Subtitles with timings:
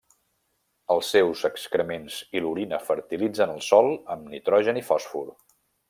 [0.93, 5.31] Els seus excrements i l'orina fertilitzen el sòl amb nitrogen i fòsfor.